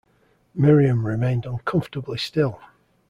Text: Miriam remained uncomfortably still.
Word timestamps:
Miriam 0.55 1.05
remained 1.05 1.45
uncomfortably 1.45 2.17
still. 2.17 2.59